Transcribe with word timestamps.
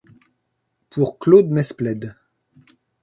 Pour 0.89 1.19
Claude 1.19 1.51
Mesplède, 1.51 2.15